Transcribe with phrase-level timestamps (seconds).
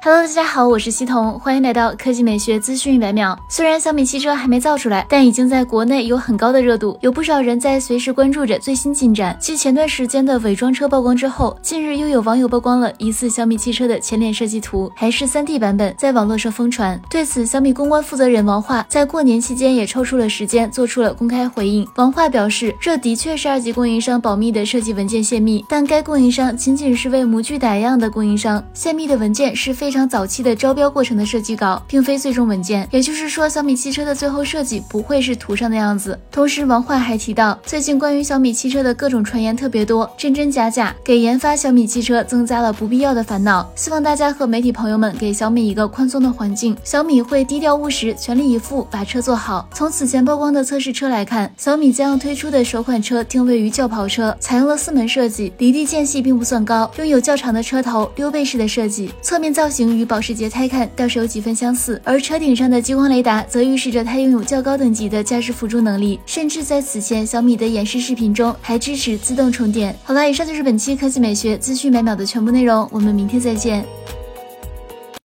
[0.00, 3.36] Hello，大家好，我是西彤，欢迎来到科技美学资讯一百秒。
[3.50, 9.36] 虽然小米汽车还没造出来，但已经在国内有很高的热度，有不少人在随时关注着最新进展。
[9.40, 16.98] 继前段时间的伪装车曝光之后，近日又有网友曝光了疑似小米汽车的前脸设计图，还是 3D 版本，在网络上疯传。
[17.10, 21.84] 对此，小米公关负责人王化在过年期间也抽出了时间，做出了公开回应。
[21.96, 29.87] 王化表示，这的确是二级供应商保密的设计文件泄密，但该供应商仅仅是为模具打样的供应商，泄密的文件是非。
[29.88, 36.20] 非常早期的招标过程的设计稿，并非最终文件，也就是说，小米汽车的最后设计不会是图上的样子。
[36.30, 43.66] 同时，王焕还提到，最近关于小米汽车的各种传言特别多，真真假假，给研发小米汽车增加了不必要的烦恼。
[43.74, 49.66] 希望大家和媒体朋友们给小米一个宽松的环境，小米会低调务实，全力以赴把车做好。
[49.72, 59.77] 从此前曝光的测试车来看，小米将要推出的首款车定位于轿跑车，采用了四门设计，离地间隙并不算高，拥有较长的车头，溜背式的设计，侧面造型。
[59.78, 69.96] 型与保时捷胎看倒是有几分相似，而车顶上的激光雷达则预示着它拥有较高等级的驾驶辅助能力，甚至在此前小米的演示视频中还支持自动充电。
[70.02, 73.86] 好了，以上就是本期科技美学资讯每秒的全部内容，我们明天再见。